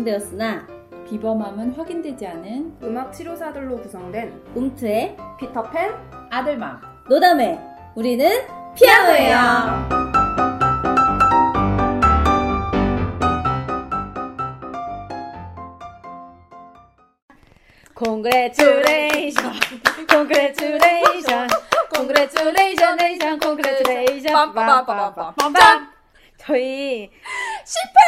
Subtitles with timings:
[0.00, 0.66] 완성되었으나
[1.08, 5.94] 비범함은 확인되지 않은 음악 치료사들로 구성된 움트의 피터팬
[6.30, 6.80] 아들맘.
[7.08, 7.58] 노담회
[7.94, 8.28] 우리는
[8.74, 10.00] 피아노예요.
[18.02, 19.52] Congratulation,
[20.08, 21.48] congratulation,
[21.94, 24.34] congratulation, congratulation.
[24.34, 25.90] 빰빰빰빰빰.
[26.38, 27.10] 저희
[27.64, 28.00] 실패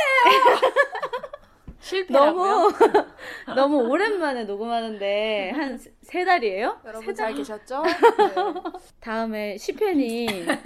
[2.09, 2.71] 라고요?
[2.71, 2.73] 너무
[3.57, 6.81] 너무 오랜만에 녹음하는데 한 세 달이에요?
[6.85, 7.83] 여러분 잘 계셨죠?
[9.01, 10.59] 다음에 10회니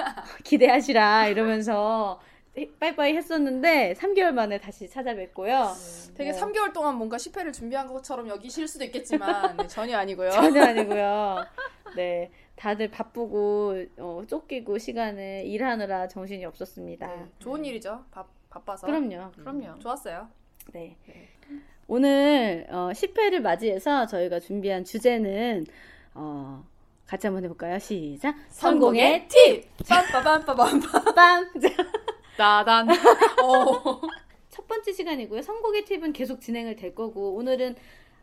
[0.44, 2.20] 기대하시라 이러면서
[2.80, 5.72] 빠이빠이 했었는데 3개월 만에 다시 찾아뵙고요.
[6.16, 10.30] 되게 뭐, 3개월 동안 뭔가 10회를 준비한 것처럼 여기실 수도 있겠지만 네, 전혀 아니고요.
[10.32, 11.44] 전혀 아니고요.
[11.94, 17.06] 네, 다들 바쁘고 어, 쫓기고 시간을 일하느라 정신이 없었습니다.
[17.06, 18.04] 네, 좋은 일이죠.
[18.10, 18.86] 바, 바빠서.
[18.86, 19.16] 그럼요.
[19.16, 19.78] 음, 그럼요.
[19.78, 20.28] 좋았어요.
[20.72, 20.96] 네.
[21.06, 21.28] 네.
[21.88, 25.66] 오늘 어, 10회를 맞이해서 저희가 준비한 주제는
[26.14, 26.64] 어,
[27.06, 27.78] 같이 한번 해볼까요?
[27.78, 28.34] 시작.
[28.48, 29.64] 성공의 팁!
[29.84, 30.82] 빰빠밤빠밤.
[31.14, 31.86] 빰!
[32.36, 32.88] 따단.
[32.90, 34.00] 어.
[34.50, 35.42] 첫 번째 시간이고요.
[35.42, 37.76] 선곡의 팁은 계속 진행을 될 거고 오늘은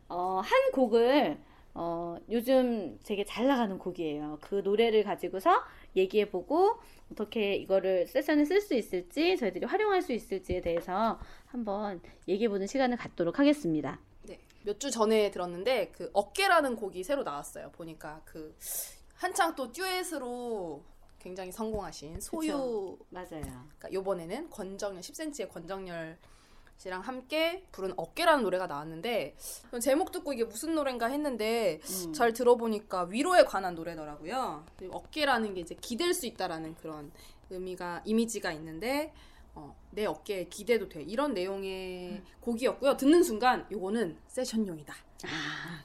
[0.09, 1.38] 어, 한 곡을
[1.75, 4.38] 어, 요즘 되게 잘 나가는 곡이에요.
[4.41, 5.63] 그 노래를 가지고서
[5.95, 6.77] 얘기해보고
[7.11, 13.39] 어떻게 이거를 세션에 쓸 수 있을지 저희들이 활용할 수 있을지에 대해서 한번 얘기해보는 시간을 갖도록
[13.39, 13.99] 하겠습니다.
[14.23, 14.39] 네.
[14.63, 17.71] 몇 주 전에 들었는데 그 어깨라는 곡이 새로 나왔어요.
[17.71, 18.55] 보니까 그
[19.16, 20.83] 한창 또 듀엣으로
[21.19, 23.41] 굉장히 성공하신 소유 맞아요.
[23.41, 26.17] 그러니까 요번에는 권정열 10cm의 권정열
[26.77, 29.35] 씨랑 함께 부른 어깨라는 노래가 나왔는데
[29.81, 32.13] 제목 듣고 이게 무슨 노래인가 했는데 음.
[32.13, 34.66] 잘 들어보니까 위로에 관한 노래더라고요.
[34.91, 37.11] 어깨라는 게 이제 기댈 수 있다라는 그런
[37.49, 39.13] 의미가 이미지가 있는데
[39.55, 42.97] 어, 내 어깨에 기대도 돼 이런 내용의 곡이었고요.
[42.97, 44.94] 듣는 순간 요거는 세션용이다.
[45.25, 45.84] 아,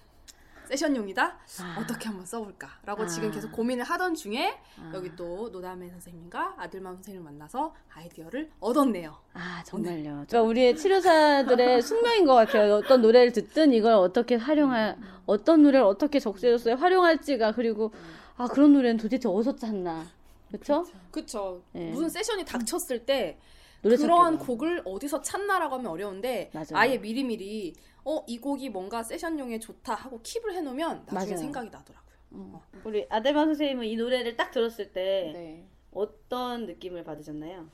[0.69, 1.25] 세션용이다.
[1.61, 1.77] 아.
[1.81, 3.06] 어떻게 한번 써볼까라고 아.
[3.06, 4.93] 지금 계속 고민을 하던 중에 아.
[4.95, 9.17] 여기 또 노담의 선생님과 아들맘 선생님을 만나서 아이디어를 얻었네요.
[9.33, 10.03] 아 정말요.
[10.29, 12.75] 그러니까 우리의 치료사들의 숙명인 것 같아요.
[12.77, 17.93] 어떤 노래를 듣든 이걸 어떻게 활용할, 어떤 노래를 어떻게 적재로서 활용할지가 그리고
[18.37, 20.06] 아 그런 노래는 도대체 어디서 찾나,
[20.49, 20.87] 그렇죠?
[21.11, 21.62] 그쵸.
[21.73, 21.91] 네.
[21.91, 23.39] 무슨 세션이 닥쳤을 때
[23.83, 24.39] 그러한.
[24.39, 26.67] 곡을 어디서 찾나라고 하면 어려운데 맞아요.
[26.75, 27.75] 아예 미리미리
[28.08, 31.36] 어 이 곡이 뭔가 세션용에 좋다 하고 킵을 해놓으면 나중에 맞아요.
[31.36, 32.08] 생각이 나더라고요.
[32.32, 32.54] 음.
[32.84, 35.69] 우리 아델만 선생님은 이 노래를 딱 들었을 때 네.
[35.92, 37.69] 어떤 느낌을 받으셨나요?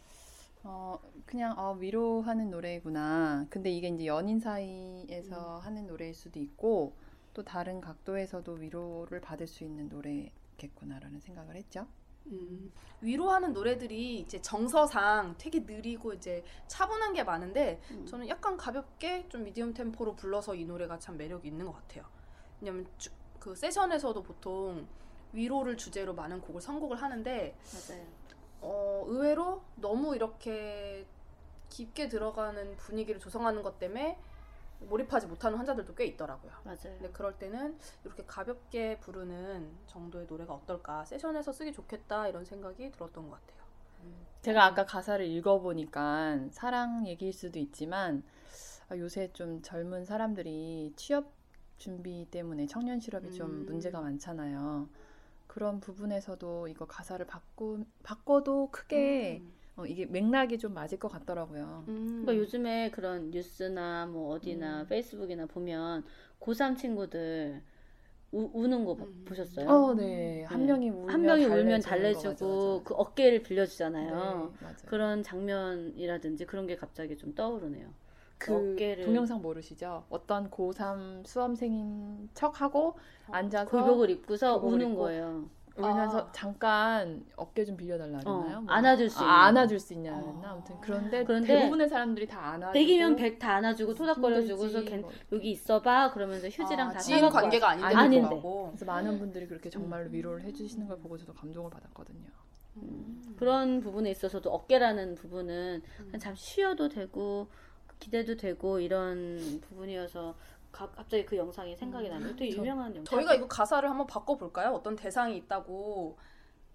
[0.64, 3.46] 어, 그냥 어, 위로하는 노래구나.
[3.50, 6.94] 근데 이게 이제 연인 사이에서 하는 노래일 수도 있고
[7.32, 11.86] 또 다른 각도에서도 위로를 받을 수 있는 노래겠구나라는 생각을 했죠.
[12.26, 18.06] 음, 위로하는 노래들이 이제 정서상 되게 느리고 이제 차분한 게 많은데 음.
[18.06, 22.04] 저는 약간 가볍게 좀 미디엄 템포로 불러서 이 노래가 참 매력이 있는 것 같아요.
[22.60, 24.86] 왜냐면 주- 그 세션에서도 보통
[25.32, 27.56] 위로를 주제로 많은 곡을 선곡을 하는데
[27.88, 28.06] 맞아요.
[28.62, 31.06] 어, 의외로 너무 이렇게
[31.68, 34.16] 깊게 들어가는 분위기를 조성하는 것 때문에
[34.84, 36.52] 몰입하지 못하는 환자들도 꽤 있더라고요.
[36.64, 36.78] 맞아요.
[36.82, 41.04] 근데 그럴 때는 이렇게 가볍게 부르는 정도의 노래가 어떨까?
[41.04, 43.64] 세션에서 쓰기 좋겠다 이런 생각이 들었던 것 같아요.
[44.42, 48.22] 제가 아까 가사를 읽어보니까 사랑 얘기일 수도 있지만
[48.88, 51.32] 아, 요새 좀 젊은 사람들이 취업
[51.78, 53.66] 준비 때문에 청년 실업이 좀 음.
[53.66, 54.88] 문제가 많잖아요.
[55.46, 59.42] 그런 부분에서도 이거 가사를 바꾸, 바꿔도 크게
[59.76, 61.84] 어, 이게 맥락이 좀 맞을 것 같더라고요.
[61.88, 62.22] 음.
[62.22, 64.86] 그러니까 요즘에 그런 뉴스나 뭐 어디나 음.
[64.86, 66.04] 페이스북이나 보면
[66.40, 67.60] 고3 친구들
[68.32, 69.24] 우, 우는 거 봐- 음.
[69.26, 69.68] 보셨어요?
[69.68, 70.44] 어, 네.
[70.44, 70.66] 한 네.
[70.66, 72.80] 명이 울면 한 명이 울면 달래주고 맞아, 맞아.
[72.84, 74.10] 그 어깨를 빌려주잖아요.
[74.14, 74.76] 네, 맞아요.
[74.86, 77.88] 그런 장면이라든지 그런 게 갑자기 좀 떠오르네요.
[78.38, 80.04] 그 어깨를- 동영상 모르시죠?
[80.10, 82.94] 어떤 고3 수험생인 척하고
[83.30, 85.48] 앉아서 골복을 입고서 골복을 우는 입고 거예요.
[85.76, 86.32] 울면서 아.
[86.32, 88.58] 잠깐 어깨 좀 빌려달라 그러나요?
[88.58, 88.72] 어, 뭐.
[88.72, 89.34] 안아줄 수 아, 있는.
[89.34, 90.20] 안아줄 수 있냐 어.
[90.22, 90.50] 그랬나?
[90.52, 95.10] 아무튼 그런데, 그런데 대부분의 사람들이 다 안아주고 100이면 100 다 안아주고 토닥거려주고서 뭐.
[95.32, 97.70] 여기 있어봐 그러면서 휴지랑 아, 다 지인 관계가.
[97.70, 98.40] 아닌데 아닌데.
[98.68, 102.28] 그래서 많은 분들이 그렇게 정말로 위로를 해주시는 걸 보고 저도 감동을 받았거든요.
[102.76, 103.34] 음.
[103.36, 106.18] 그런 부분에 있어서도 어깨라는 부분은 음.
[106.20, 107.48] 잠시 쉬어도 되고
[107.98, 110.34] 기대도 되고 이런 부분이어서
[110.74, 112.34] 가- 갑자기 그 영상이 생각이 나네요.
[112.36, 113.04] 되게 저- 유명한 영상.
[113.16, 114.70] 저희가 이거 가사를 한번 바꿔볼까요?
[114.72, 116.18] 어떤 대상이 있다고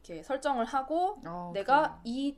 [0.04, 2.38] 이렇게 설정을 하고 어, 내가 이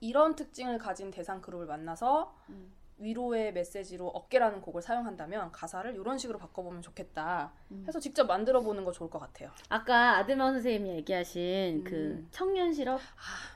[0.00, 2.72] 이런 특징을 가진 대상 그룹을 만나서 음.
[2.98, 7.84] 위로의 메시지로 어깨라는 곡을 사용한다면 가사를 이런 식으로 바꿔보면 좋겠다 음.
[7.86, 9.50] 해서 직접 만들어 보는 거 좋을 것 같아요.
[9.68, 12.28] 아까 아들만 선생님이 얘기하신 그 음.
[12.30, 13.00] 청년 실업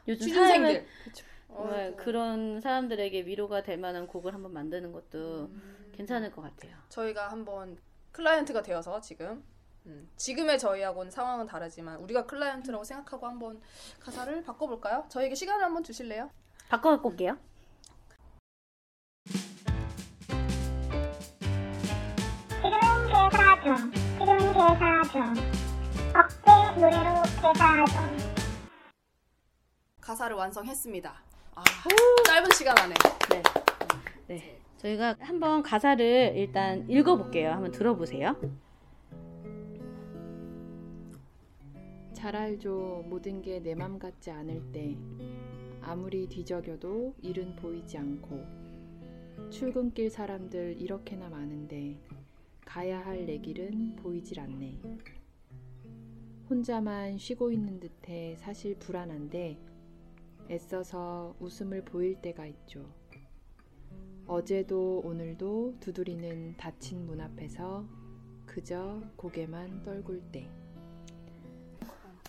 [0.09, 0.87] 요즘 사회에
[1.53, 5.91] 어, 정말 그런 사람들에게 위로가 될 만한 곡을 한번 만드는 것도 음.
[5.93, 6.77] 괜찮을 것 같아요.
[6.89, 7.77] 저희가 한번
[8.13, 9.45] 클라이언트가 되어서 지금
[9.87, 13.61] 음, 지금의 저희하고는 상황은 다르지만 우리가 클라이언트라고 생각하고 한번
[14.01, 15.07] 가사를 바꿔볼까요?
[15.09, 16.31] 저에게 시간을 한번 주실래요?
[16.69, 17.39] 바꿔 갖고 올게요.
[22.63, 23.91] 지금은 개사 중.
[23.93, 25.35] 지금은 개사 중.
[26.15, 28.31] 어깨 노래로 개사 중.
[30.01, 31.23] 가사를 완성했습니다.
[31.55, 31.63] 아,
[32.27, 32.95] 짧은 시간 안에.
[33.31, 33.43] 네.
[34.29, 34.61] 네.
[34.79, 37.51] 저희가 한번 가사를 일단 읽어볼게요.
[37.51, 38.37] 한번 들어보세요.
[42.15, 43.05] 잘 알죠.
[43.09, 44.97] 모든 게 내 맘 같지 않을 때
[45.81, 48.45] 아무리 뒤적여도 일은 보이지 않고
[49.51, 51.99] 출근길 사람들 이렇게나 많은데
[52.65, 54.79] 가야 할 내 길은 보이질 않네.
[56.49, 59.57] 혼자만 쉬고 있는 듯해 사실 불안한데
[60.51, 62.93] 애써서 웃음을 보일 때가 있죠.
[64.27, 67.87] 어제도 오늘도 두드리는 닫힌 문 앞에서
[68.47, 70.49] 그저 고개만 떨굴 때.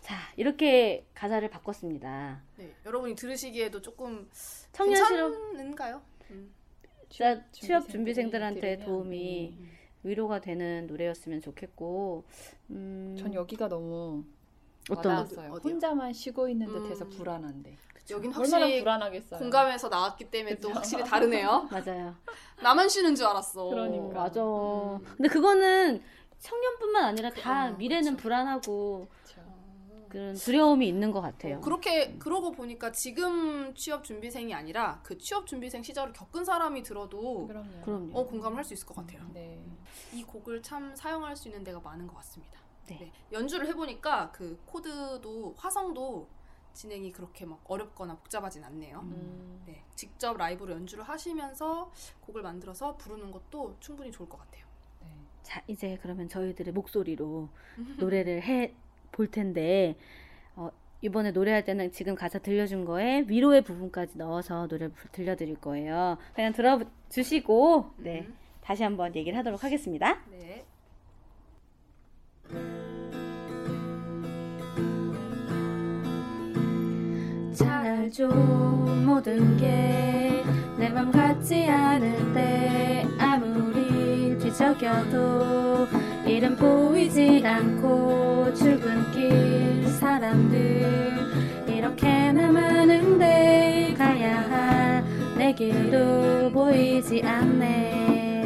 [0.02, 2.44] 자, 이렇게 가사를 바꿨습니다.
[2.58, 4.30] 네, 여러분이 들으시기에도 조금
[4.72, 6.02] 청년 실업 괜찮은가요?
[6.30, 6.54] 음.
[7.10, 9.68] 취업, 준비생들한테 도움이 네.
[10.04, 12.24] 위로가 되는 노래였으면 좋겠고,
[12.70, 14.24] 음, 전 여기가 너무
[14.90, 15.26] 어떤?
[15.26, 17.10] 혼자만 쉬고 있는 듯해서 음.
[17.10, 17.78] 불안한데.
[18.10, 19.40] 여긴 얼마나 확실히 불안하겠어요.
[19.40, 20.74] 공감해서 나왔기 때문에 또 그쵸?
[20.76, 21.68] 확실히 다르네요.
[21.72, 22.16] 맞아요.
[22.62, 23.66] 나만 쉬는 줄 알았어.
[23.66, 24.06] 그러니까.
[24.06, 24.42] 어, 맞아.
[24.44, 25.00] 음.
[25.18, 26.02] 근데 그거는
[26.40, 28.24] 청년뿐만 아니라 다 어, 미래는 그쵸.
[28.24, 29.42] 불안하고 그쵸.
[30.10, 31.62] 그런 두려움이 있는 것 같아요.
[31.62, 37.82] 그렇게 그러고 보니까 지금 취업 준비생이 아니라 그 취업 준비생 시절을 겪은 사람이 들어도 그럼요.
[37.86, 38.20] 그럼요.
[38.20, 39.22] 어 공감을 할 수 있을 것 같아요.
[39.34, 39.64] 네.
[40.12, 42.60] 이 곡을 참 사용할 수 있는 데가 많은 것 같습니다.
[42.88, 43.12] 네.
[43.32, 46.28] 연주를 해보니까 그 코드도 화성도
[46.74, 49.00] 진행이 그렇게 막 어렵거나 복잡하진 않네요.
[49.00, 49.62] 음.
[49.66, 51.92] 네, 직접 라이브로 연주를 하시면서
[52.22, 54.66] 곡을 만들어서 부르는 것도 충분히 좋을 것 같아요.
[55.02, 55.08] 네.
[55.44, 57.50] 자, 이제 그러면 저희들의 목소리로
[57.98, 58.74] 노래를 해
[59.12, 59.98] 볼 텐데,
[60.56, 60.70] 어,
[61.02, 66.18] 이번에 노래할 때는 지금 가사 들려준 거에 위로의 부분까지 넣어서 노래 들려드릴 거예요.
[66.34, 70.24] 그냥 들어주시고, 네, 음, 다시 한번 얘기를 하도록 하겠습니다.
[70.30, 70.51] 네.
[78.12, 80.44] 알죠 모든 게
[80.78, 81.66] 내 맘 같지
[82.34, 85.88] 때 아무리 뒤척여도
[86.28, 90.84] 일은 보이지 않고 출근길 사람들
[91.68, 95.04] 이렇게나 많은데 가야 할
[95.38, 98.44] 내 길도 보이지 않네.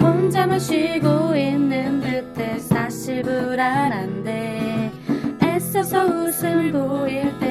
[0.00, 4.90] 혼자만 쉬고 있는 듯해 사실 불안한데
[5.44, 7.49] 애써서 웃음 보일 때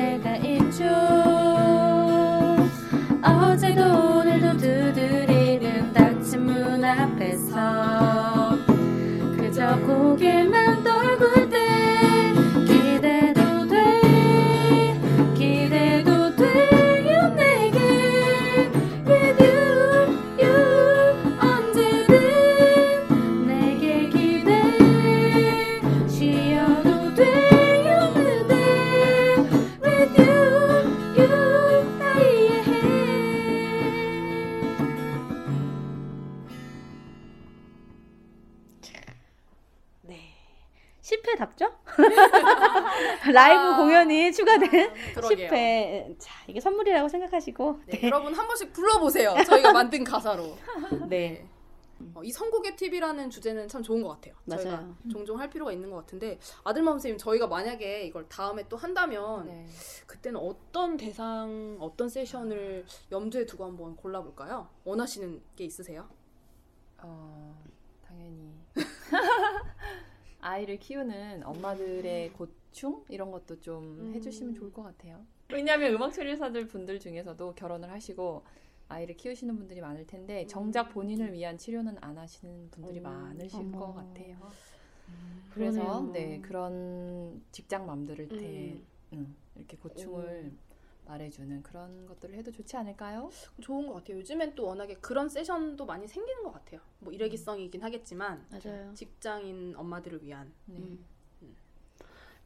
[10.19, 10.88] 그저
[41.38, 41.71] 10회답죠?
[43.33, 43.77] 라이브 아.
[43.77, 44.69] 공연이 추가된
[45.15, 45.50] 그러게요.
[45.50, 46.15] 10회.
[46.19, 47.79] 자, 이게 선물이라고 생각하시고.
[47.88, 49.36] 네, 여러분 한 번씩 불러보세요.
[49.45, 50.57] 저희가 만든 가사로.
[51.09, 51.48] 네.
[52.13, 54.33] 어, 이 선곡의 팁이라는 주제는 참 좋은 것 같아요.
[54.50, 54.95] 저희가 맞아요.
[55.12, 59.67] 종종 할 필요가 있는 것 같은데 아들맘 선생님 저희가 만약에 이걸 다음에 또 한다면 네.
[60.07, 64.69] 그때는 어떤 대상, 어떤 세션을 염두에 두고 한번 골라볼까요?
[64.86, 66.07] 원하시는 게 있으세요?
[67.00, 67.62] 어,
[68.07, 68.53] 당연히
[70.41, 74.13] 아이를 키우는 엄마들의 고충 이런 것도 좀 음.
[74.15, 75.25] 해주시면 좋을 것 같아요.
[75.51, 78.43] 왜냐하면 음악 처리사들 분들 중에서도 결혼을 하시고
[78.88, 83.03] 아이를 키우시는 분들이 많을 텐데 정작 본인을 위한 치료는 안 하시는 분들이 음.
[83.03, 83.79] 많으실 어머.
[83.79, 84.38] 것 같아요.
[85.53, 86.12] 그래서 그러네요.
[86.13, 88.86] 네 그런 직장 맘들을 테 음.
[89.13, 90.51] 음, 이렇게 고충을
[91.10, 93.30] 말해주는 그런 것들을 해도 좋지 않을까요?
[93.62, 94.18] 좋은 것 같아요.
[94.20, 96.80] 요즘엔 또 워낙에 그런 세션도 많이 생기는 것 같아요.
[97.00, 98.94] 뭐 일회기성이긴 하겠지만 맞아요.
[98.94, 100.78] 직장인 엄마들을 위한 네.
[100.78, 101.06] 음.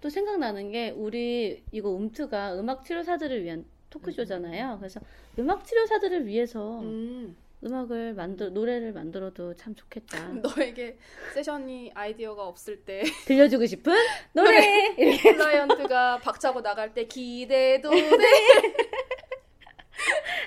[0.01, 4.77] 또 생각나는 게 우리 이거 움트가 음악 치료사들을 위한 토크쇼잖아요.
[4.79, 4.99] 그래서
[5.39, 10.17] 음악 치료사들을 위해서 음, 음악을 만들 노래를 만들어도 참 좋겠다.
[10.43, 10.97] 너에게
[11.33, 13.93] 세션이 아이디어가 없을 때 들려주고 싶은
[14.33, 14.93] 노래.
[15.21, 17.97] 클라이언트가 박차고 나갈 때 기대도 돼.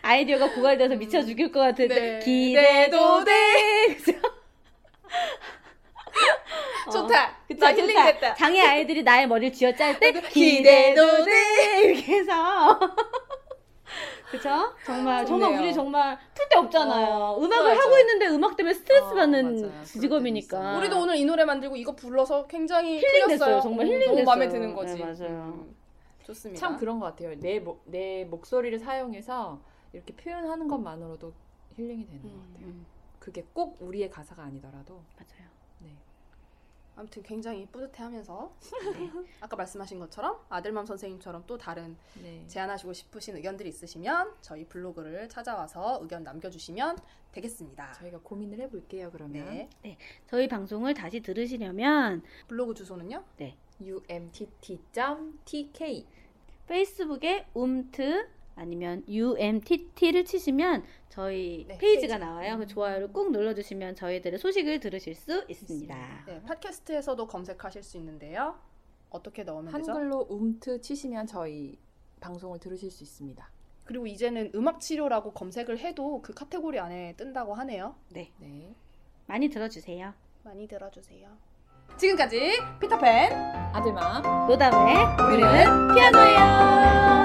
[0.02, 2.18] 아이디어가 고갈돼서 미쳐 죽일 것 같은데 네.
[2.20, 3.32] 기대도 돼.
[6.92, 7.36] 좋다.
[7.48, 7.72] 그쵸, 나.
[7.72, 8.34] 힐링됐다.
[8.34, 12.78] 장애 아이들이 나의 머리를 쥐어짤 때 기대도 돼 이렇게 해서
[14.30, 14.48] 그쵸?
[14.84, 15.60] 정말 정말 좋네요.
[15.60, 17.06] 우리 정말 풀 데 없잖아요.
[17.14, 17.80] 어, 음악을 맞아.
[17.82, 19.84] 하고 있는데 음악 때문에 스트레스 어, 받는 맞아요.
[19.84, 20.76] 직업이니까.
[20.78, 23.60] 우리도 오늘 이 노래 만들고 이거 불러서 굉장히 힐링됐어요.
[23.60, 24.14] 정말 음, 힐링됐어요.
[24.16, 24.94] 너무 마음에 드는 거지.
[24.94, 25.44] 네, 맞아요.
[25.54, 25.76] 음,
[26.24, 26.60] 좋습니다.
[26.60, 27.38] 참 그런 것 같아요.
[27.38, 29.60] 내, 목, 내 목소리를 사용해서
[29.92, 31.32] 이렇게 표현하는 것만으로도
[31.76, 32.48] 힐링이 되는 것 음.
[32.52, 32.66] 같아요.
[32.68, 32.86] 음,
[33.18, 35.02] 그게 꼭 우리의 가사가 아니더라도.
[35.16, 35.48] 맞아요.
[36.96, 37.00] 네.
[37.00, 38.56] 아무튼 굉장히 뿌듯해하면서
[39.40, 42.42] 아까 말씀하신 것처럼 아들맘 선생님처럼 또 다른 네.
[42.46, 46.98] 제안하시고 싶으신 의견들이 있으시면 저희 블로그를 찾아와서 의견 남겨주시면
[47.32, 47.92] 되겠습니다.
[47.92, 49.68] 저희가 고민을 해볼게요, 그러면.
[49.82, 49.98] 네.
[50.26, 53.22] 저희 방송을 다시 들으시려면 블로그 주소는요?
[54.08, 55.26] umtt.tk
[56.66, 62.24] 페이스북에 음트 아니면 umtt를 치시면 저희 네, 페이지가 페이지.
[62.26, 62.58] 나와요.
[62.58, 66.24] 그 좋아요를 꾹 눌러주시면 저희들의 소식을 들으실 수 있습니다.
[66.26, 68.58] 네, 팟캐스트에서도 검색하실 수 있는데요.
[69.10, 69.92] 어떻게 넣으면 되죠?
[69.92, 71.78] 한글로 음트 치시면 저희
[72.20, 73.48] 방송을 들으실 수 있습니다.
[73.84, 77.94] 그리고 이제는 음악 치료라고 검색을 해도 그 카테고리 안에 뜬다고 하네요.
[78.10, 78.74] 네, 네.
[79.26, 80.12] 많이 들어주세요.
[80.42, 81.28] 많이 들어주세요.
[81.96, 84.96] 지금까지 피터팬 아들맘 노담의
[85.32, 87.16] 우리는 피아노예요.